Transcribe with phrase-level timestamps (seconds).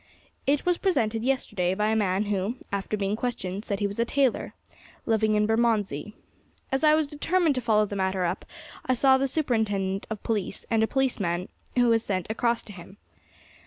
[0.47, 4.03] It was presented yesterday by a man who, after being questioned, said he was a
[4.03, 4.55] tailor,
[5.05, 6.15] living in Bermondsey.
[6.71, 8.43] As I was determined to follow the matter up,
[8.83, 12.97] I saw the Superintendent of Police, and a policeman was sent across to him.